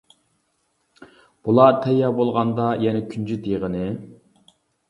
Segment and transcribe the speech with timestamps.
[1.43, 3.85] بۇلار تەييار بولغاندا، يەنە كۈنجۈت يېغىنى.